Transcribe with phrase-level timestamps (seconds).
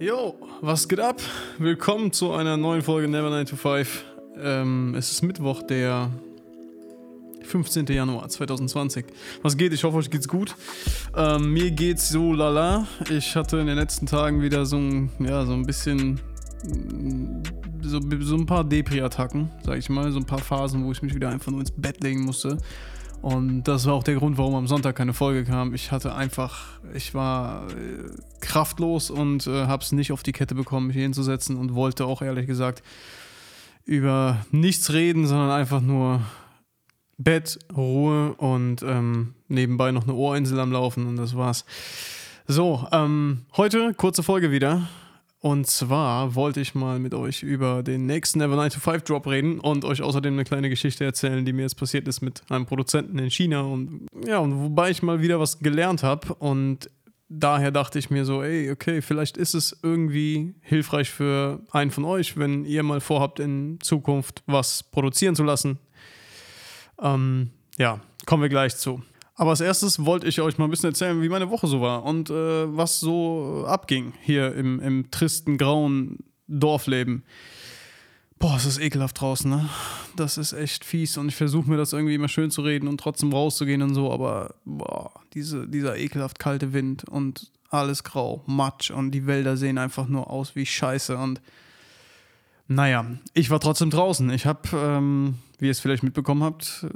[0.00, 1.20] Jo, was geht ab?
[1.58, 4.04] Willkommen zu einer neuen Folge Never 9 to 5.
[4.38, 6.10] Ähm, es ist Mittwoch, der
[7.42, 7.86] 15.
[7.86, 9.06] Januar 2020.
[9.42, 9.72] Was geht?
[9.72, 10.56] Ich hoffe, euch geht's gut.
[11.16, 12.88] Ähm, mir geht's so lala.
[13.08, 16.20] Ich hatte in den letzten Tagen wieder so ein, ja, so ein bisschen
[17.82, 21.14] so, so ein paar Depri-Attacken, sag ich mal, so ein paar Phasen, wo ich mich
[21.14, 22.58] wieder einfach nur ins Bett legen musste.
[23.24, 25.72] Und das war auch der Grund, warum am Sonntag keine Folge kam.
[25.72, 28.10] Ich hatte einfach, ich war äh,
[28.40, 32.20] kraftlos und äh, habe es nicht auf die Kette bekommen, mich hinzusetzen und wollte auch
[32.20, 32.82] ehrlich gesagt
[33.86, 36.20] über nichts reden, sondern einfach nur
[37.16, 41.64] Bett, Ruhe und ähm, nebenbei noch eine Ohrinsel am Laufen und das war's.
[42.46, 44.86] So, ähm, heute kurze Folge wieder.
[45.44, 49.26] Und zwar wollte ich mal mit euch über den nächsten Never 9 to 5 Drop
[49.26, 52.64] reden und euch außerdem eine kleine Geschichte erzählen, die mir jetzt passiert ist mit einem
[52.64, 53.60] Produzenten in China.
[53.60, 56.88] Und ja, und wobei ich mal wieder was gelernt habe und
[57.28, 62.06] daher dachte ich mir so, ey, okay, vielleicht ist es irgendwie hilfreich für einen von
[62.06, 65.78] euch, wenn ihr mal vorhabt, in Zukunft was produzieren zu lassen.
[67.02, 69.02] Ähm, ja, kommen wir gleich zu.
[69.36, 72.04] Aber als erstes wollte ich euch mal ein bisschen erzählen, wie meine Woche so war
[72.04, 77.24] und äh, was so abging hier im, im tristen, grauen Dorfleben.
[78.38, 79.68] Boah, es ist ekelhaft draußen, ne?
[80.16, 82.98] Das ist echt fies und ich versuche mir das irgendwie immer schön zu reden und
[82.98, 88.90] trotzdem rauszugehen und so, aber boah, diese, dieser ekelhaft kalte Wind und alles grau, Matsch
[88.90, 91.40] und die Wälder sehen einfach nur aus wie Scheiße und
[92.66, 93.04] naja,
[93.34, 94.30] ich war trotzdem draußen.
[94.30, 96.86] Ich habe, ähm, wie ihr es vielleicht mitbekommen habt,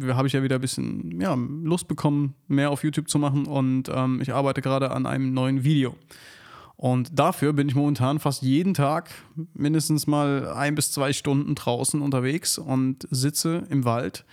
[0.00, 3.46] äh, habe ich ja wieder ein bisschen ja, Lust bekommen, mehr auf YouTube zu machen
[3.46, 5.96] und ähm, ich arbeite gerade an einem neuen Video.
[6.76, 9.10] Und dafür bin ich momentan fast jeden Tag
[9.54, 14.24] mindestens mal ein bis zwei Stunden draußen unterwegs und sitze im Wald.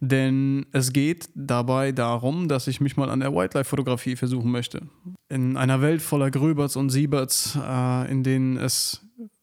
[0.00, 4.88] Denn es geht dabei darum, dass ich mich mal an der Wildlife-Fotografie versuchen möchte.
[5.28, 9.02] In einer Welt voller Gröberts und Sieberts, äh, in denen es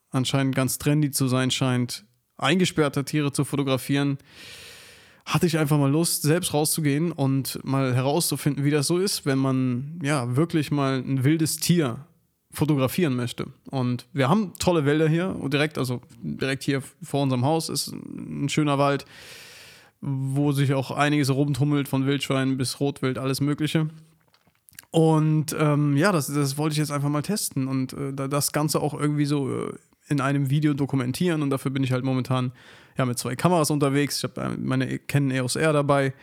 [0.09, 2.05] anscheinend ganz trendy zu sein scheint,
[2.42, 4.17] eingesperrte Tiere zu fotografieren,
[5.26, 9.38] hatte ich einfach mal Lust, selbst rauszugehen und mal herauszufinden, wie das so ist, wenn
[9.38, 12.05] man ja wirklich mal ein wildes Tier
[12.52, 13.48] fotografieren möchte.
[13.70, 18.49] Und wir haben tolle Wälder hier, direkt, also direkt hier vor unserem Haus ist ein
[18.49, 19.05] schöner Wald,
[20.02, 23.89] wo sich auch einiges rumtummelt, von Wildschweinen bis Rotwild, alles Mögliche.
[24.89, 28.82] Und ähm, ja, das, das wollte ich jetzt einfach mal testen und äh, das Ganze
[28.82, 29.73] auch irgendwie so äh,
[30.11, 32.52] in einem Video dokumentieren und dafür bin ich halt momentan
[32.98, 34.17] ja, mit zwei Kameras unterwegs.
[34.17, 36.14] Ich habe äh, meine Canon EOS R dabei,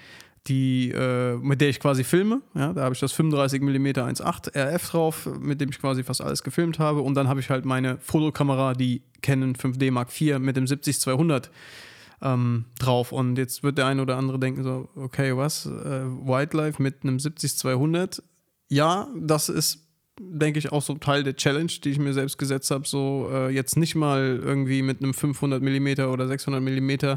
[0.46, 2.42] die, äh, mit der ich quasi filme.
[2.54, 6.20] Ja, da habe ich das 35 mm 1.8 RF drauf, mit dem ich quasi fast
[6.20, 7.00] alles gefilmt habe.
[7.00, 11.48] Und dann habe ich halt meine Fotokamera, die Canon 5D Mark IV mit dem 70-200
[12.22, 13.12] ähm, drauf.
[13.12, 15.66] Und jetzt wird der eine oder andere denken so, okay, was?
[15.66, 18.22] Äh, Wildlife mit einem 70-200?
[18.68, 19.87] Ja, das ist
[20.20, 23.50] denke ich, auch so Teil der Challenge, die ich mir selbst gesetzt habe, so äh,
[23.50, 27.16] jetzt nicht mal irgendwie mit einem 500 mm oder 600 mm äh,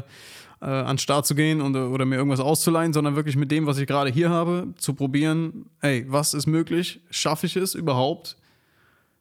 [0.60, 3.86] an Start zu gehen und, oder mir irgendwas auszuleihen, sondern wirklich mit dem, was ich
[3.86, 7.00] gerade hier habe, zu probieren, ey, was ist möglich?
[7.10, 8.36] Schaffe ich es überhaupt,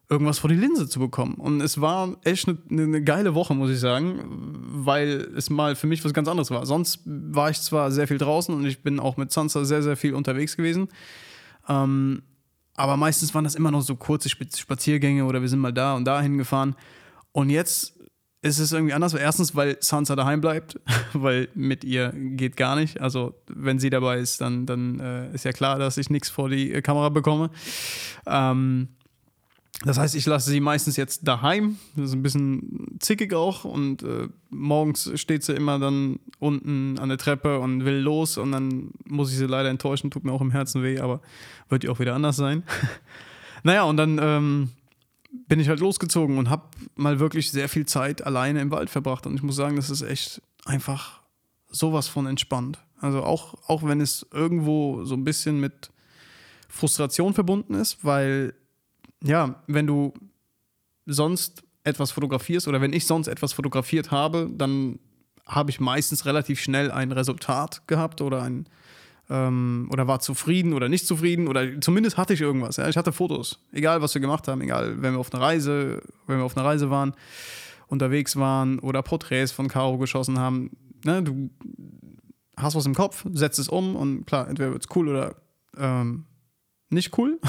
[0.10, 1.36] irgendwas vor die Linse zu bekommen?
[1.36, 4.20] Und es war echt eine, eine geile Woche, muss ich sagen,
[4.68, 6.66] weil es mal für mich was ganz anderes war.
[6.66, 9.98] Sonst war ich zwar sehr viel draußen und ich bin auch mit Sansa sehr, sehr
[9.98, 10.90] viel unterwegs gewesen.
[11.68, 12.22] Ähm,
[12.82, 16.06] aber meistens waren das immer noch so kurze Spaziergänge oder wir sind mal da und
[16.06, 16.76] da hingefahren.
[17.32, 17.94] Und jetzt
[18.42, 19.14] ist es irgendwie anders.
[19.14, 20.80] Erstens, weil Sansa daheim bleibt,
[21.14, 23.00] weil mit ihr geht gar nicht.
[23.00, 26.50] Also, wenn sie dabei ist, dann, dann äh, ist ja klar, dass ich nichts vor
[26.50, 27.52] die Kamera bekomme.
[28.26, 28.88] Ähm,
[29.84, 31.78] das heißt, ich lasse sie meistens jetzt daheim.
[31.96, 33.66] Das ist ein bisschen zickig auch.
[33.66, 38.38] Und äh, morgens steht sie immer dann unten an der Treppe und will los.
[38.38, 40.12] Und dann muss ich sie leider enttäuschen.
[40.12, 41.22] Tut mir auch im Herzen weh, aber
[41.70, 42.64] wird ja auch wieder anders sein.
[43.64, 44.70] naja, und dann ähm,
[45.48, 46.64] bin ich halt losgezogen und habe
[46.96, 49.26] mal wirklich sehr viel Zeit alleine im Wald verbracht.
[49.26, 51.22] Und ich muss sagen, das ist echt einfach
[51.70, 52.78] sowas von entspannt.
[53.00, 55.90] Also auch, auch wenn es irgendwo so ein bisschen mit
[56.70, 58.54] Frustration verbunden ist, weil
[59.24, 60.14] ja, wenn du
[61.06, 65.00] sonst etwas fotografierst oder wenn ich sonst etwas fotografiert habe, dann
[65.48, 68.68] habe ich meistens relativ schnell ein Resultat gehabt oder ein
[69.30, 72.78] ähm, oder war zufrieden oder nicht zufrieden oder zumindest hatte ich irgendwas.
[72.78, 72.88] Ja?
[72.88, 76.38] Ich hatte Fotos, egal was wir gemacht haben, egal wenn wir auf einer Reise, wenn
[76.38, 77.14] wir auf einer Reise waren,
[77.88, 80.72] unterwegs waren oder Porträts von Caro geschossen haben.
[81.04, 81.24] Ne?
[81.24, 81.50] Du
[82.58, 85.36] hast was im Kopf, setzt es um und klar, entweder wird es cool oder
[85.78, 86.26] ähm,
[86.90, 87.40] nicht cool.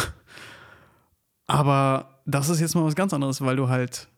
[1.53, 4.09] Aber das ist jetzt mal was ganz anderes, weil du halt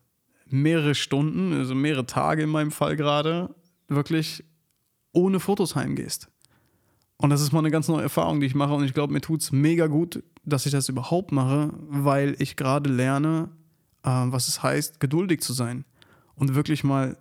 [0.46, 3.52] mehrere Stunden, also mehrere Tage in meinem Fall gerade,
[3.88, 4.44] wirklich
[5.12, 6.28] ohne Fotos heimgehst.
[7.16, 8.74] Und das ist mal eine ganz neue Erfahrung, die ich mache.
[8.74, 12.54] Und ich glaube, mir tut es mega gut, dass ich das überhaupt mache, weil ich
[12.54, 13.48] gerade lerne,
[14.04, 15.84] äh, was es heißt, geduldig zu sein
[16.36, 17.16] und wirklich mal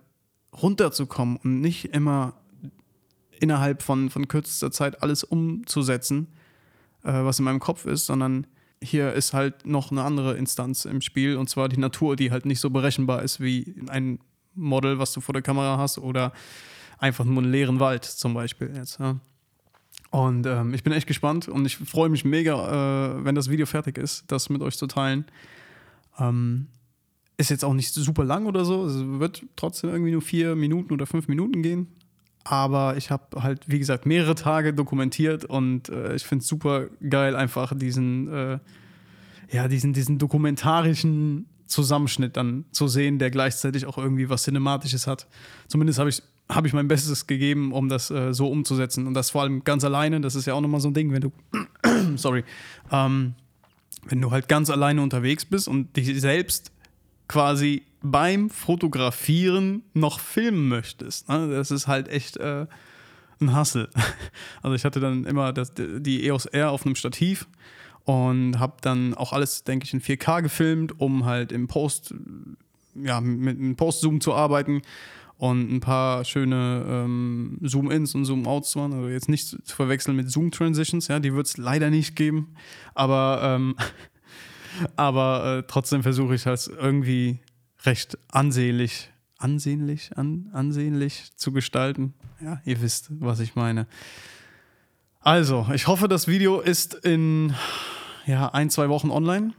[0.52, 2.34] runterzukommen und nicht immer
[3.40, 6.28] innerhalb von, von kürzester Zeit alles umzusetzen,
[7.02, 8.46] äh, was in meinem Kopf ist, sondern
[8.84, 12.46] hier ist halt noch eine andere Instanz im Spiel und zwar die Natur, die halt
[12.46, 14.18] nicht so berechenbar ist wie ein
[14.54, 16.32] Model, was du vor der Kamera hast oder
[16.98, 19.00] einfach nur einen leeren Wald zum Beispiel jetzt.
[19.00, 19.18] Ja.
[20.10, 23.66] Und ähm, ich bin echt gespannt und ich freue mich mega, äh, wenn das Video
[23.66, 25.24] fertig ist, das mit euch zu teilen.
[26.18, 26.68] Ähm,
[27.36, 28.86] ist jetzt auch nicht super lang oder so.
[28.86, 31.88] Es wird trotzdem irgendwie nur vier Minuten oder fünf Minuten gehen.
[32.44, 36.88] Aber ich habe halt, wie gesagt, mehrere Tage dokumentiert und äh, ich finde es super
[37.08, 38.58] geil, einfach diesen, äh,
[39.50, 45.26] ja, diesen, diesen dokumentarischen Zusammenschnitt dann zu sehen, der gleichzeitig auch irgendwie was Cinematisches hat.
[45.68, 49.06] Zumindest habe ich habe ich mein Bestes gegeben, um das äh, so umzusetzen.
[49.06, 50.20] Und das vor allem ganz alleine.
[50.20, 51.32] Das ist ja auch nochmal so ein Ding, wenn du,
[52.16, 52.44] sorry,
[52.92, 53.34] ähm,
[54.06, 56.70] wenn du halt ganz alleine unterwegs bist und dich selbst
[57.28, 61.28] quasi beim Fotografieren noch filmen möchtest.
[61.30, 61.48] Ne?
[61.48, 62.66] Das ist halt echt äh,
[63.40, 63.88] ein Hassel.
[64.62, 67.46] Also ich hatte dann immer das, die EOS R auf einem Stativ
[68.04, 72.14] und habe dann auch alles, denke ich, in 4K gefilmt, um halt im Post,
[72.94, 74.82] ja, mit einem Post-Zoom zu arbeiten
[75.38, 78.94] und ein paar schöne ähm, Zoom-Ins und Zoom-Outs zu machen.
[78.94, 82.54] Also jetzt nicht zu verwechseln mit Zoom-Transitions, ja, die wird es leider nicht geben.
[82.94, 83.76] Aber, ähm,
[84.96, 87.38] aber äh, trotzdem versuche ich halt irgendwie
[87.84, 92.14] recht ansehnlich, ansehnlich, an, ansehnlich zu gestalten.
[92.40, 93.86] Ja, ihr wisst, was ich meine.
[95.20, 97.54] Also, ich hoffe, das Video ist in
[98.26, 99.54] ja, ein, zwei Wochen online.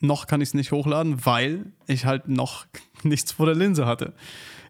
[0.00, 2.66] Noch kann ich es nicht hochladen, weil ich halt noch
[3.02, 4.14] nichts vor der Linse hatte.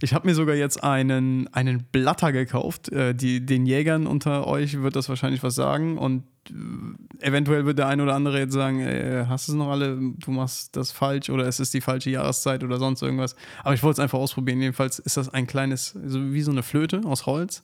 [0.02, 2.90] Ich habe mir sogar jetzt einen, einen Blatter gekauft.
[2.90, 5.98] Äh, die, den Jägern unter euch wird das wahrscheinlich was sagen.
[5.98, 9.68] Und äh, eventuell wird der ein oder andere jetzt sagen, äh, hast du es noch
[9.68, 13.36] alle, du machst das falsch oder es ist die falsche Jahreszeit oder sonst irgendwas.
[13.62, 14.60] Aber ich wollte es einfach ausprobieren.
[14.60, 17.62] Jedenfalls ist das ein kleines, so wie so eine Flöte aus Holz.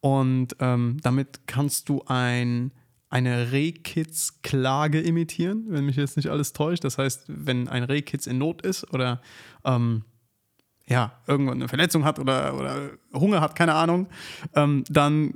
[0.00, 2.72] Und ähm, damit kannst du ein
[3.10, 6.84] eine Rehkitz-Klage imitieren, wenn mich jetzt nicht alles täuscht.
[6.84, 9.20] Das heißt, wenn ein Rehkitz in Not ist oder
[9.64, 10.04] ähm,
[10.86, 14.08] ja, irgendwann eine Verletzung hat oder, oder Hunger hat, keine Ahnung,
[14.54, 15.34] ähm, dann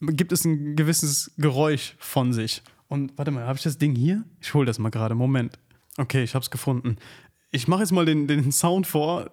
[0.00, 2.62] gibt es ein gewisses Geräusch von sich.
[2.86, 4.24] Und warte mal, habe ich das Ding hier?
[4.40, 5.14] Ich hole das mal gerade.
[5.16, 5.58] Moment.
[5.98, 6.96] Okay, ich habe es gefunden.
[7.50, 9.30] Ich mache jetzt mal den, den Sound vor,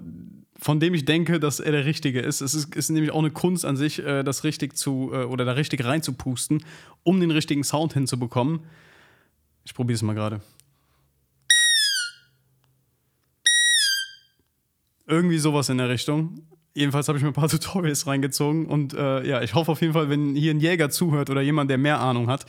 [0.57, 2.41] von dem ich denke, dass er der richtige ist.
[2.41, 5.45] Es ist, ist nämlich auch eine Kunst an sich, äh, das richtig zu äh, oder
[5.45, 6.63] da richtig reinzupusten,
[7.03, 8.61] um den richtigen Sound hinzubekommen.
[9.65, 10.41] Ich probiere es mal gerade.
[15.07, 16.41] Irgendwie sowas in der Richtung.
[16.73, 19.93] Jedenfalls habe ich mir ein paar Tutorials reingezogen und äh, ja, ich hoffe auf jeden
[19.93, 22.45] Fall, wenn hier ein Jäger zuhört oder jemand, der mehr Ahnung hat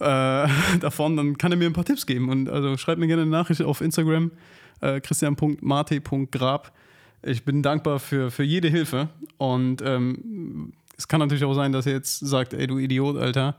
[0.00, 0.48] äh,
[0.80, 2.28] davon, dann kann er mir ein paar Tipps geben.
[2.28, 4.32] Und also schreibt mir gerne eine Nachricht auf Instagram,
[4.80, 6.72] äh, christian.marte.grab.
[7.22, 11.86] Ich bin dankbar für, für jede Hilfe und ähm, es kann natürlich auch sein, dass
[11.86, 13.56] ihr jetzt sagt, ey du Idiot, Alter,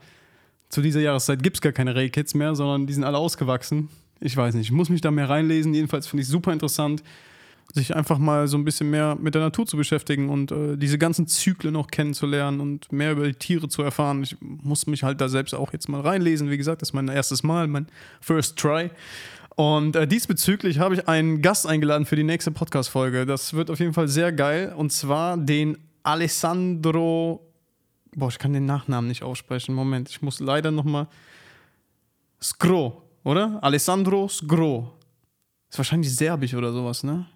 [0.68, 3.88] zu dieser Jahreszeit gibt es gar keine Ray-Kids mehr, sondern die sind alle ausgewachsen.
[4.20, 5.74] Ich weiß nicht, ich muss mich da mehr reinlesen.
[5.74, 7.02] Jedenfalls finde ich es super interessant
[7.72, 10.98] sich einfach mal so ein bisschen mehr mit der Natur zu beschäftigen und äh, diese
[10.98, 14.22] ganzen Zyklen noch kennenzulernen und mehr über die Tiere zu erfahren.
[14.22, 16.50] Ich muss mich halt da selbst auch jetzt mal reinlesen.
[16.50, 17.86] Wie gesagt, das ist mein erstes Mal, mein
[18.20, 18.90] First Try.
[19.56, 23.26] Und äh, diesbezüglich habe ich einen Gast eingeladen für die nächste Podcast-Folge.
[23.26, 24.72] Das wird auf jeden Fall sehr geil.
[24.76, 27.46] Und zwar den Alessandro.
[28.14, 29.74] Boah, ich kann den Nachnamen nicht aussprechen.
[29.74, 31.06] Moment, ich muss leider nochmal.
[32.42, 33.58] Skro, oder?
[33.62, 34.92] Alessandro Skro.
[35.70, 37.26] Ist wahrscheinlich serbisch oder sowas, ne?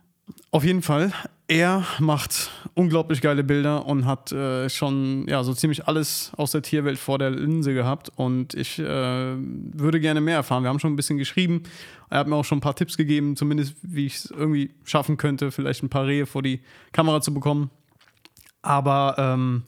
[0.51, 1.13] Auf jeden Fall,
[1.49, 6.63] er macht unglaublich geile Bilder und hat äh, schon ja, so ziemlich alles aus der
[6.63, 8.11] Tierwelt vor der Linse gehabt.
[8.17, 10.65] Und ich äh, würde gerne mehr erfahren.
[10.65, 11.63] Wir haben schon ein bisschen geschrieben.
[12.11, 15.17] Er hat mir auch schon ein paar Tipps gegeben, zumindest wie ich es irgendwie schaffen
[15.17, 16.61] könnte, vielleicht ein paar Rehe vor die
[16.93, 17.71] Kamera zu bekommen.
[18.63, 19.63] Aber ähm,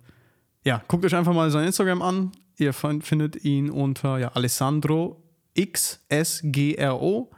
[0.65, 2.33] ja, guckt euch einfach mal sein Instagram an.
[2.57, 5.23] Ihr findet ihn unter ja, Alessandro
[5.57, 7.31] XSGRO.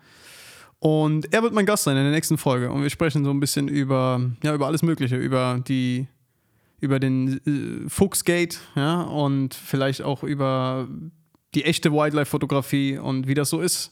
[0.81, 2.71] Und er wird mein Gast sein in der nächsten Folge.
[2.71, 6.09] Und wir sprechen so ein bisschen über, ja, über alles Mögliche, über die,
[6.81, 10.89] über den äh, Fuchsgate, ja, und vielleicht auch über
[11.55, 13.91] die echte Wildlife-Fotografie und wie das so ist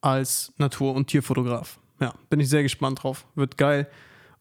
[0.00, 1.78] als Natur- und Tierfotograf.
[2.00, 3.26] Ja, bin ich sehr gespannt drauf.
[3.36, 3.88] Wird geil.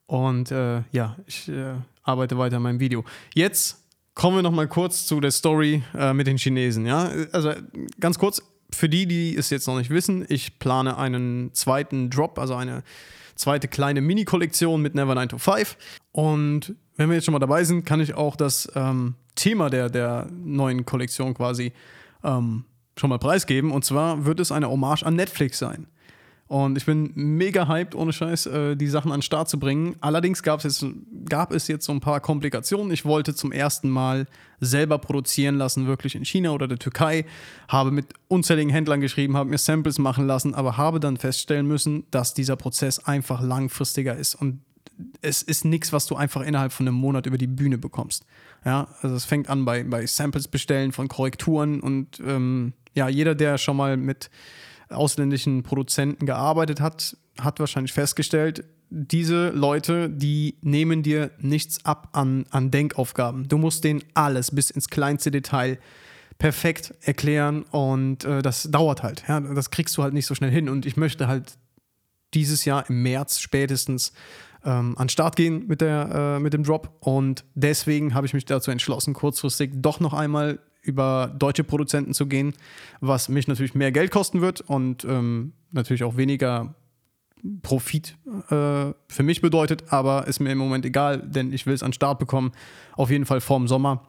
[0.07, 3.05] Und äh, ja, ich äh, arbeite weiter an meinem Video.
[3.33, 3.83] Jetzt
[4.15, 6.85] kommen wir noch mal kurz zu der Story äh, mit den Chinesen.
[6.85, 7.53] Ja, also
[7.99, 8.41] ganz kurz
[8.73, 12.83] für die, die es jetzt noch nicht wissen, ich plane einen zweiten Drop, also eine
[13.35, 15.77] zweite kleine Mini-Kollektion mit Never 9 to 5.
[16.11, 19.89] Und wenn wir jetzt schon mal dabei sind, kann ich auch das ähm, Thema der,
[19.89, 21.73] der neuen Kollektion quasi
[22.23, 22.65] ähm,
[22.97, 23.71] schon mal preisgeben.
[23.71, 25.87] Und zwar wird es eine Hommage an Netflix sein.
[26.53, 29.95] Und ich bin mega hyped, ohne Scheiß, äh, die Sachen an den Start zu bringen.
[30.01, 30.95] Allerdings gab es, jetzt,
[31.27, 32.93] gab es jetzt so ein paar Komplikationen.
[32.93, 34.27] Ich wollte zum ersten Mal
[34.59, 37.25] selber produzieren lassen, wirklich in China oder der Türkei.
[37.67, 42.03] Habe mit unzähligen Händlern geschrieben, habe mir Samples machen lassen, aber habe dann feststellen müssen,
[42.11, 44.35] dass dieser Prozess einfach langfristiger ist.
[44.35, 44.59] Und
[45.23, 48.27] es ist nichts, was du einfach innerhalb von einem Monat über die Bühne bekommst.
[48.63, 53.33] Ja, also es fängt an bei, bei Samples bestellen von Korrekturen und ähm, ja, jeder,
[53.33, 54.29] der schon mal mit
[54.93, 62.45] ausländischen Produzenten gearbeitet hat, hat wahrscheinlich festgestellt, diese Leute, die nehmen dir nichts ab an,
[62.51, 63.47] an Denkaufgaben.
[63.47, 65.79] Du musst denen alles bis ins kleinste Detail
[66.37, 69.23] perfekt erklären und äh, das dauert halt.
[69.27, 69.39] Ja?
[69.39, 70.69] Das kriegst du halt nicht so schnell hin.
[70.69, 71.57] Und ich möchte halt
[72.33, 74.13] dieses Jahr im März spätestens
[74.63, 76.95] ähm, an Start gehen mit, der, äh, mit dem Drop.
[76.99, 82.27] Und deswegen habe ich mich dazu entschlossen, kurzfristig doch noch einmal über deutsche Produzenten zu
[82.27, 82.53] gehen,
[83.01, 86.75] was mich natürlich mehr Geld kosten wird und ähm, natürlich auch weniger
[87.61, 88.15] Profit
[88.49, 91.93] äh, für mich bedeutet, aber ist mir im Moment egal, denn ich will es an
[91.93, 92.51] Start bekommen,
[92.93, 94.07] auf jeden Fall vorm Sommer.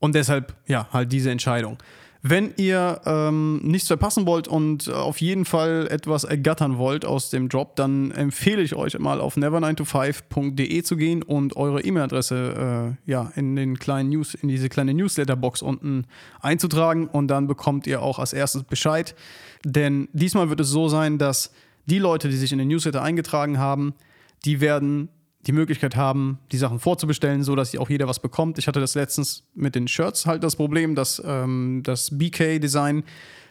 [0.00, 1.78] Und deshalb, ja, halt diese Entscheidung.
[2.26, 7.50] Wenn ihr ähm, nichts verpassen wollt und auf jeden Fall etwas ergattern wollt aus dem
[7.50, 13.30] Drop, dann empfehle ich euch mal auf never9to5.de zu gehen und eure E-Mail-Adresse äh, ja,
[13.36, 16.06] in den kleinen News, in diese kleine Newsletter-Box unten
[16.40, 19.14] einzutragen und dann bekommt ihr auch als erstes Bescheid.
[19.62, 21.52] Denn diesmal wird es so sein, dass
[21.84, 23.92] die Leute, die sich in den Newsletter eingetragen haben,
[24.46, 25.10] die werden
[25.46, 28.58] die Möglichkeit haben, die Sachen vorzubestellen, so dass auch jeder was bekommt.
[28.58, 33.04] Ich hatte das letztens mit den Shirts halt das Problem, dass ähm, das BK-Design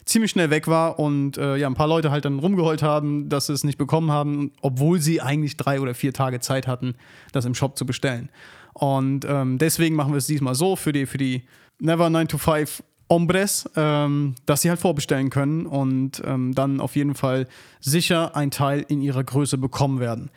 [0.06, 3.48] ziemlich schnell weg war und äh, ja, ein paar Leute halt dann rumgeheult haben, dass
[3.48, 6.96] sie es nicht bekommen haben, obwohl sie eigentlich drei oder vier Tage Zeit hatten,
[7.32, 8.30] das im Shop zu bestellen.
[8.74, 11.44] Und ähm, deswegen machen wir es diesmal so für die, für die
[11.80, 16.96] Never 9 to 5 Hombres, ähm, dass sie halt vorbestellen können und ähm, dann auf
[16.96, 17.48] jeden Fall
[17.80, 20.32] sicher ein Teil in ihrer Größe bekommen werden.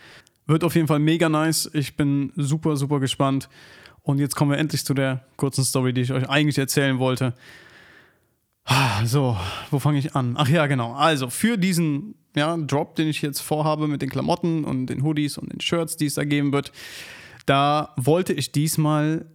[0.46, 1.68] Wird auf jeden Fall mega nice.
[1.72, 3.48] Ich bin super, super gespannt.
[4.02, 7.34] Und jetzt kommen wir endlich zu der kurzen Story, die ich euch eigentlich erzählen wollte.
[8.64, 9.36] Ah, so,
[9.70, 10.34] wo fange ich an?
[10.36, 10.92] Ach ja, genau.
[10.94, 15.38] Also für diesen ja, Drop, den ich jetzt vorhabe mit den Klamotten und den Hoodies
[15.38, 16.72] und den Shirts, die es da geben wird,
[17.46, 19.26] da wollte ich diesmal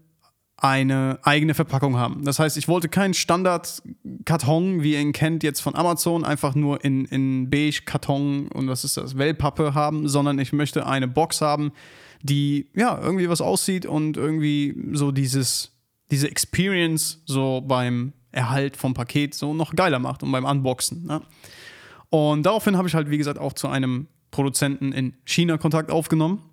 [0.61, 2.23] eine eigene Verpackung haben.
[2.23, 6.85] Das heißt, ich wollte keinen Standard-Karton, wie ihr ihn kennt, jetzt von Amazon, einfach nur
[6.85, 11.71] in, in Beige-Karton und was ist das, Wellpappe haben, sondern ich möchte eine Box haben,
[12.21, 15.71] die ja irgendwie was aussieht und irgendwie so dieses,
[16.11, 21.07] diese Experience so beim Erhalt vom Paket so noch geiler macht und beim Unboxen.
[21.07, 21.23] Ne?
[22.11, 26.50] Und daraufhin habe ich halt, wie gesagt, auch zu einem Produzenten in China Kontakt aufgenommen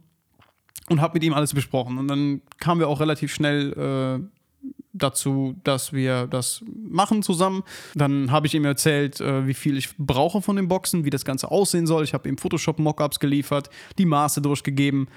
[0.89, 1.99] und habe mit ihm alles besprochen.
[1.99, 3.73] Und dann kamen wir auch relativ schnell
[4.23, 7.63] äh, dazu, dass wir das machen zusammen.
[7.95, 11.25] Dann habe ich ihm erzählt, äh, wie viel ich brauche von den Boxen, wie das
[11.25, 12.05] Ganze aussehen soll.
[12.05, 15.09] Ich habe ihm Photoshop-Mockups geliefert, die Maße durchgegeben.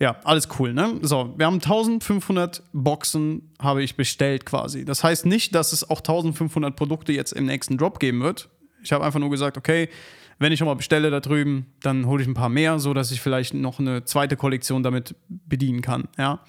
[0.00, 0.98] Ja, alles cool, ne?
[1.02, 4.84] So, wir haben 1500 Boxen, habe ich bestellt quasi.
[4.84, 8.48] Das heißt nicht, dass es auch 1500 Produkte jetzt im nächsten Drop geben wird.
[8.82, 9.88] Ich habe einfach nur gesagt, okay,
[10.42, 13.10] wenn ich schon mal bestelle da drüben, dann hole ich ein paar mehr, so dass
[13.10, 16.40] ich vielleicht noch eine zweite Kollektion damit bedienen kann, ja.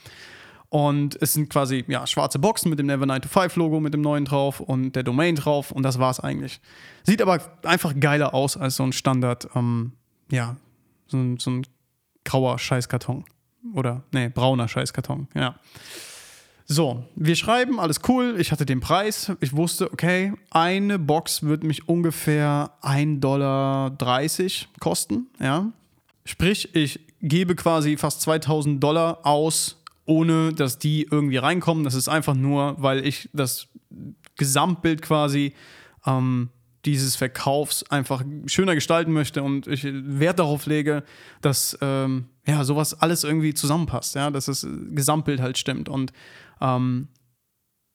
[0.70, 3.94] Und es sind quasi ja, schwarze Boxen mit dem Never 9 to 5 Logo, mit
[3.94, 6.60] dem neuen drauf und der Domain drauf und das war's eigentlich.
[7.04, 9.92] Sieht aber einfach geiler aus als so ein Standard, ähm,
[10.32, 10.58] ja,
[11.06, 11.68] so ein, so ein
[12.26, 13.24] grauer Scheißkarton.
[13.76, 15.56] Oder, nee, brauner Scheißkarton, ja.
[16.74, 18.34] So, wir schreiben, alles cool.
[18.40, 19.32] Ich hatte den Preis.
[19.42, 23.96] Ich wusste, okay, eine Box wird mich ungefähr 1,30 Dollar
[24.80, 25.28] kosten.
[25.40, 25.72] Ja.
[26.26, 31.84] Sprich, ich gebe quasi fast 2000 Dollar aus, ohne dass die irgendwie reinkommen.
[31.84, 33.68] Das ist einfach nur, weil ich das
[34.36, 35.54] Gesamtbild quasi
[36.08, 36.50] ähm,
[36.86, 41.04] dieses Verkaufs einfach schöner gestalten möchte und ich Wert darauf lege,
[41.42, 46.12] dass ähm, ja sowas alles irgendwie zusammenpasst, ja, dass das Gesamtbild halt stimmt und
[46.60, 47.08] ähm,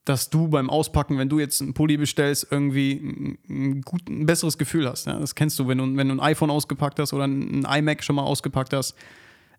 [0.09, 4.57] dass du beim Auspacken, wenn du jetzt einen Pulli bestellst, irgendwie ein, gut, ein besseres
[4.57, 5.07] Gefühl hast.
[5.07, 5.19] Ja?
[5.19, 8.17] Das kennst du, wenn, du, wenn du ein iPhone ausgepackt hast oder ein iMac schon
[8.17, 8.95] mal ausgepackt hast.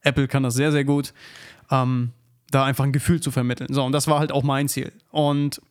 [0.01, 1.13] Apple kann das sehr, sehr gut,
[1.69, 2.11] ähm,
[2.49, 3.71] da einfach ein Gefühl zu vermitteln.
[3.71, 4.91] So, und das war halt auch mein Ziel.
[5.11, 5.61] Und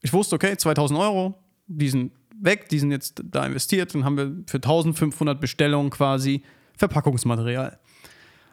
[0.00, 1.34] ich wusste, okay, 2000 Euro,
[1.66, 6.42] die sind weg, die sind jetzt da investiert, dann haben wir für 1500 Bestellungen quasi
[6.76, 7.78] Verpackungsmaterial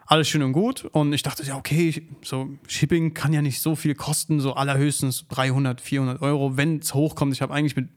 [0.06, 0.84] alles schön und gut.
[0.84, 5.26] Und ich dachte, ja, okay, so Shipping kann ja nicht so viel kosten, so allerhöchstens
[5.28, 7.34] 300, 400 Euro, wenn es hochkommt.
[7.34, 7.88] Ich habe eigentlich mit,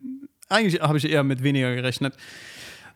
[0.50, 2.16] eigentlich habe ich eher mit weniger gerechnet.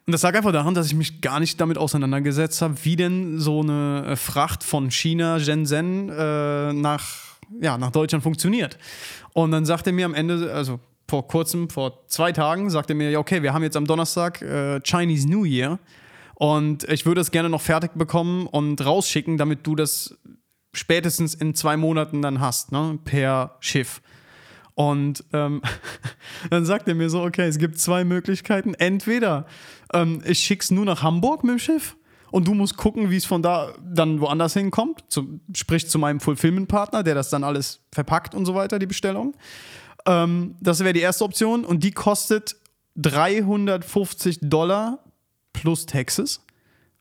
[0.06, 3.40] Und das lag einfach daran, dass ich mich gar nicht damit auseinandergesetzt habe, wie denn
[3.40, 8.78] so eine äh, Fracht von China, Shenzhen, äh, nach, ja, nach Deutschland funktioniert.
[9.32, 10.80] Und dann sagte er mir am Ende, also
[11.14, 14.42] vor kurzem, vor zwei Tagen, sagte er mir, ja, okay, wir haben jetzt am Donnerstag
[14.42, 15.78] äh, Chinese New Year.
[16.34, 20.18] Und ich würde es gerne noch fertig bekommen und rausschicken, damit du das
[20.74, 22.98] spätestens in zwei Monaten dann hast, ne?
[23.06, 24.02] Per Schiff.
[24.74, 25.62] Und ähm,
[26.50, 28.74] dann sagt er mir so, okay, es gibt zwei Möglichkeiten.
[28.74, 29.46] Entweder
[29.94, 31.96] ähm, ich schick's nur nach Hamburg mit dem Schiff
[32.32, 35.04] und du musst gucken, wie es von da dann woanders hinkommt.
[35.10, 39.36] Zu, sprich zu meinem Fulfillment-Partner, der das dann alles verpackt und so weiter, die Bestellung.
[40.06, 42.56] Ähm, das wäre die erste Option und die kostet
[42.96, 45.00] 350 Dollar
[45.54, 46.42] plus Taxes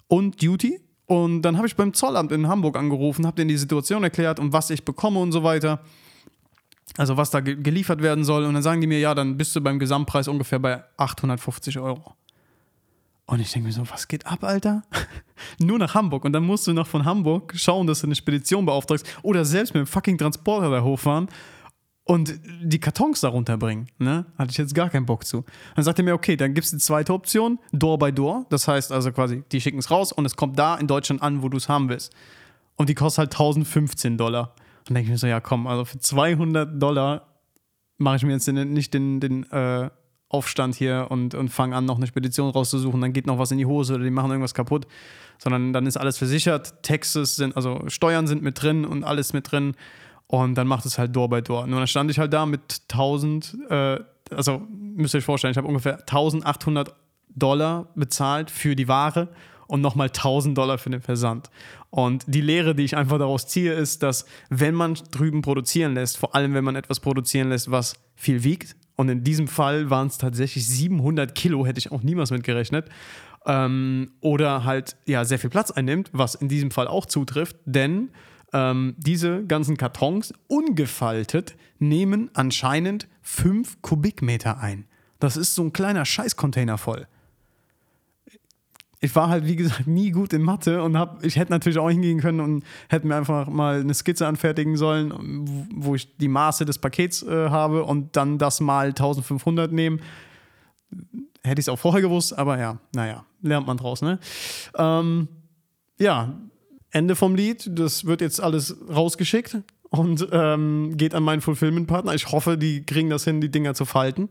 [0.08, 0.80] und Duty.
[1.06, 4.52] Und dann habe ich beim Zollamt in Hamburg angerufen, habe denen die Situation erklärt und
[4.52, 5.80] was ich bekomme und so weiter.
[6.96, 8.44] Also was da geliefert werden soll.
[8.44, 12.14] Und dann sagen die mir, ja, dann bist du beim Gesamtpreis ungefähr bei 850 Euro.
[13.26, 14.82] Und ich denke mir so, was geht ab, Alter?
[15.58, 16.24] Nur nach Hamburg.
[16.24, 19.74] Und dann musst du noch von Hamburg schauen, dass du eine Spedition beauftragst oder selbst
[19.74, 21.28] mit dem fucking Transporter da hochfahren
[22.04, 23.88] und die Kartons darunter bringen.
[23.98, 24.26] Ne?
[24.36, 25.44] Hatte ich jetzt gar keinen Bock zu.
[25.76, 28.46] Dann sagte er mir, okay, dann gibt es die zweite Option, Door by Door.
[28.50, 31.42] Das heißt also quasi, die schicken es raus und es kommt da in Deutschland an,
[31.42, 32.12] wo du es haben willst.
[32.76, 34.54] Und die kostet halt 1015 Dollar.
[34.88, 37.28] Und denke ich mir so, ja komm, also für 200 Dollar
[37.98, 39.90] mache ich mir jetzt nicht den, den äh,
[40.28, 43.58] Aufstand hier und, und fange an, noch eine Spedition rauszusuchen, dann geht noch was in
[43.58, 44.86] die Hose oder die machen irgendwas kaputt,
[45.38, 49.52] sondern dann ist alles versichert, Taxes sind, also Steuern sind mit drin und alles mit
[49.52, 49.74] drin
[50.32, 51.66] und dann macht es halt Door by Door.
[51.66, 53.98] Nur dann stand ich halt da mit 1000, äh,
[54.34, 56.94] also müsst ihr euch vorstellen, ich habe ungefähr 1800
[57.28, 59.28] Dollar bezahlt für die Ware
[59.66, 61.50] und nochmal 1000 Dollar für den Versand.
[61.90, 66.16] Und die Lehre, die ich einfach daraus ziehe, ist, dass wenn man drüben produzieren lässt,
[66.16, 70.06] vor allem wenn man etwas produzieren lässt, was viel wiegt, und in diesem Fall waren
[70.06, 72.88] es tatsächlich 700 Kilo, hätte ich auch niemals mit gerechnet,
[73.44, 78.10] ähm, oder halt ja sehr viel Platz einnimmt, was in diesem Fall auch zutrifft, denn
[78.52, 84.86] ähm, diese ganzen Kartons ungefaltet nehmen anscheinend 5 Kubikmeter ein.
[85.18, 87.06] Das ist so ein kleiner Scheißcontainer voll
[89.04, 91.90] ich war halt, wie gesagt, nie gut in Mathe und hab, ich hätte natürlich auch
[91.90, 96.64] hingehen können und hätte mir einfach mal eine Skizze anfertigen sollen, wo ich die Maße
[96.64, 100.00] des Pakets äh, habe und dann das mal 1500 nehmen.
[101.42, 104.20] Hätte ich es auch vorher gewusst, aber ja, naja, lernt man draus, ne?
[104.78, 105.26] Ähm,
[105.98, 106.34] ja,
[106.92, 107.68] Ende vom Lied.
[107.70, 109.58] Das wird jetzt alles rausgeschickt
[109.90, 112.14] und ähm, geht an meinen Fulfillment-Partner.
[112.14, 114.30] Ich hoffe, die kriegen das hin, die Dinger zu falten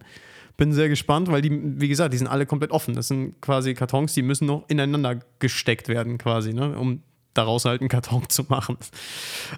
[0.62, 2.94] bin sehr gespannt, weil die, wie gesagt, die sind alle komplett offen.
[2.94, 6.78] Das sind quasi Kartons, die müssen noch ineinander gesteckt werden, quasi, ne?
[6.78, 7.02] um
[7.34, 8.78] daraus halt einen Karton zu machen.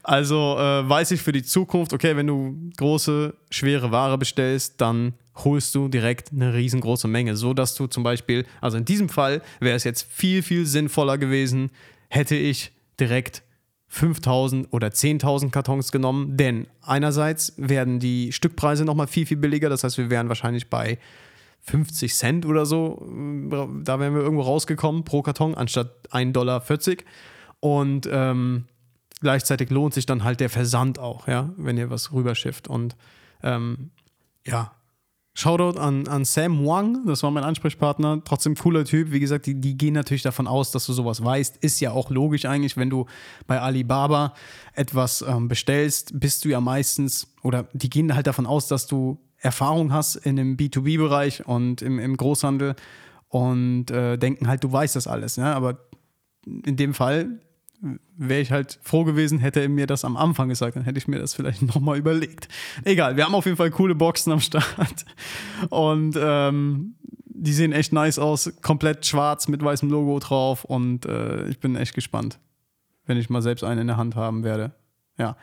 [0.03, 5.13] Also äh, weiß ich für die Zukunft, okay, wenn du große, schwere Ware bestellst, dann
[5.35, 9.41] holst du direkt eine riesengroße Menge, so dass du zum Beispiel, also in diesem Fall
[9.59, 11.71] wäre es jetzt viel, viel sinnvoller gewesen,
[12.07, 12.71] hätte ich
[13.03, 13.43] direkt
[13.87, 19.69] 5000 oder 10.000 Kartons genommen, denn einerseits werden die Stückpreise nochmal viel, viel billiger.
[19.69, 20.97] Das heißt, wir wären wahrscheinlich bei
[21.61, 23.05] 50 Cent oder so.
[23.83, 26.63] Da wären wir irgendwo rausgekommen pro Karton anstatt 1,40 Dollar.
[27.59, 28.65] Und ähm,
[29.21, 32.67] gleichzeitig lohnt sich dann halt der Versand auch, ja, wenn ihr was rüberschifft.
[32.67, 32.95] Und
[33.43, 33.91] ähm,
[34.45, 34.71] ja,
[35.35, 38.21] Shoutout an, an Sam Wang, das war mein Ansprechpartner.
[38.23, 39.11] Trotzdem cooler Typ.
[39.11, 41.57] Wie gesagt, die, die gehen natürlich davon aus, dass du sowas weißt.
[41.57, 43.07] Ist ja auch logisch eigentlich, wenn du
[43.47, 44.35] bei Alibaba
[44.73, 49.17] etwas ähm, bestellst, bist du ja meistens, oder die gehen halt davon aus, dass du
[49.39, 52.75] Erfahrung hast in dem B2B-Bereich und im, im Großhandel
[53.27, 55.37] und äh, denken halt, du weißt das alles.
[55.37, 55.55] Ja?
[55.55, 55.79] Aber
[56.45, 57.39] in dem Fall
[58.17, 61.07] wäre ich halt froh gewesen, hätte er mir das am Anfang gesagt, dann hätte ich
[61.07, 62.47] mir das vielleicht nochmal überlegt.
[62.83, 65.05] Egal, wir haben auf jeden Fall coole Boxen am Start.
[65.69, 70.63] Und ähm, die sehen echt nice aus, komplett schwarz mit weißem Logo drauf.
[70.63, 72.39] Und äh, ich bin echt gespannt,
[73.05, 74.73] wenn ich mal selbst einen in der Hand haben werde.
[75.17, 75.37] Ja.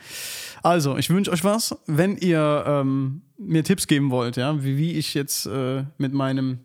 [0.62, 1.76] Also, ich wünsche euch was.
[1.86, 6.60] Wenn ihr ähm, mir Tipps geben wollt, ja, wie, wie ich jetzt äh, mit meinem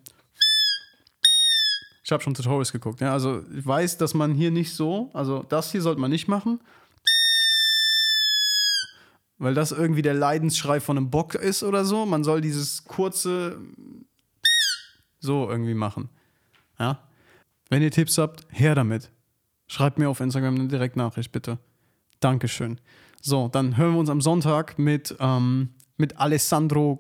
[2.06, 3.02] ich habe schon Tutorials geguckt.
[3.02, 3.12] Ja?
[3.13, 6.62] Also ich weiß, dass man hier nicht so, also das hier sollte man nicht machen.
[9.39, 12.06] Weil das irgendwie der Leidensschrei von einem Bock ist oder so.
[12.06, 13.60] Man soll dieses kurze
[15.20, 16.10] so irgendwie machen.
[16.78, 17.00] Ja?
[17.70, 19.10] Wenn ihr Tipps habt, her damit.
[19.68, 21.58] Schreibt mir auf Instagram eine Direktnachricht, bitte.
[22.20, 22.80] Dankeschön.
[23.20, 27.00] So, dann hören wir uns am Sonntag mit, ähm, mit Alessandro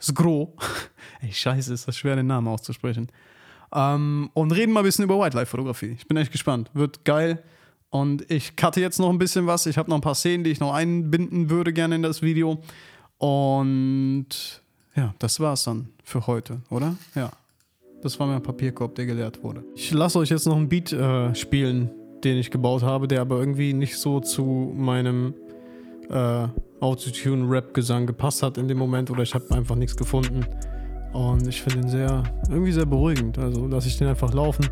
[0.00, 0.56] Sgro.
[1.20, 3.10] Ey, scheiße, ist das schwer, den Namen auszusprechen.
[3.74, 5.96] Ähm, und reden mal ein bisschen über Wildlife-Fotografie.
[5.98, 6.70] Ich bin echt gespannt.
[6.74, 7.42] Wird geil.
[7.90, 9.66] Und ich cutte jetzt noch ein bisschen was.
[9.66, 12.60] Ich habe noch ein paar Szenen, die ich noch einbinden würde gerne in das Video.
[13.18, 14.62] Und
[14.96, 16.96] ja, das war's dann für heute, oder?
[17.14, 17.30] Ja.
[18.02, 19.64] Das war mein Papierkorb, der geleert wurde.
[19.74, 21.90] Ich lasse euch jetzt noch einen Beat äh, spielen,
[22.22, 25.32] den ich gebaut habe, der aber irgendwie nicht so zu meinem
[26.10, 26.48] äh,
[26.80, 30.44] Autotune-Rap-Gesang gepasst hat in dem Moment oder ich habe einfach nichts gefunden.
[31.14, 33.38] Und ich finde ihn sehr, irgendwie sehr beruhigend.
[33.38, 34.68] Also lasse ich den einfach laufen.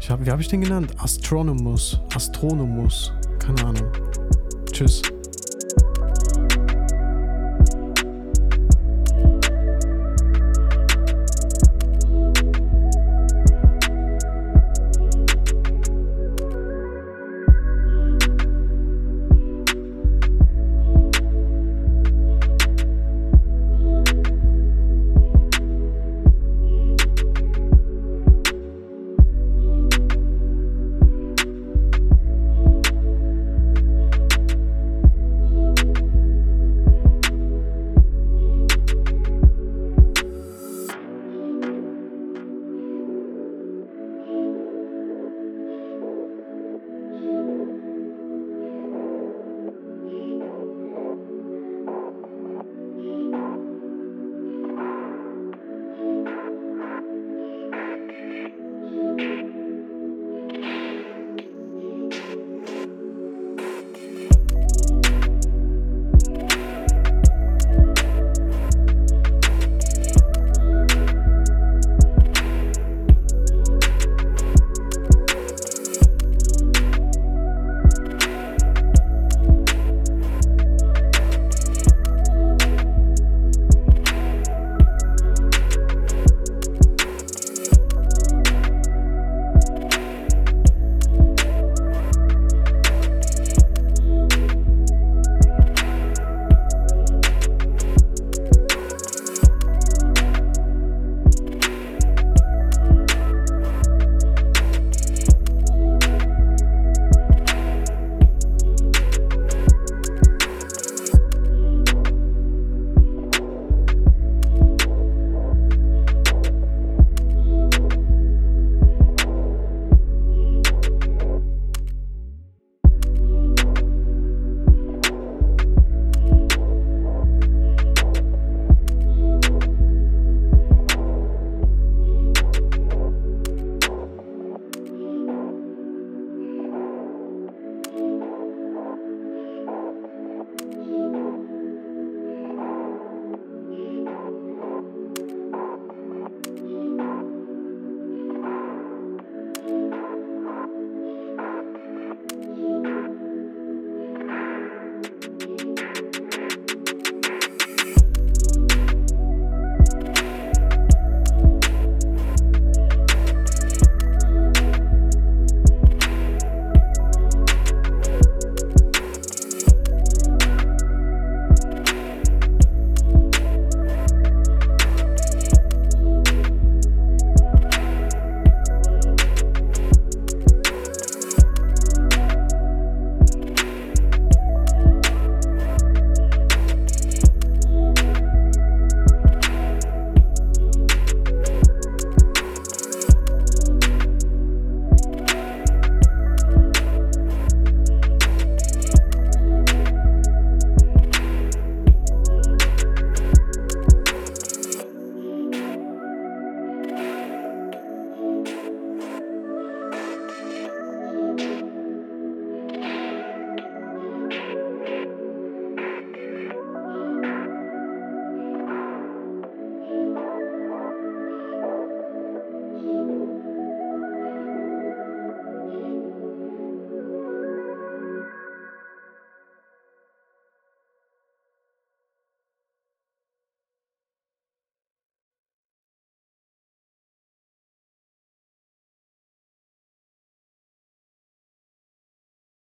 [0.00, 0.92] Ich hab, wie habe ich den genannt?
[0.98, 2.00] Astronomus.
[2.14, 3.12] Astronomus.
[3.38, 3.90] Keine Ahnung.
[4.72, 5.02] Tschüss.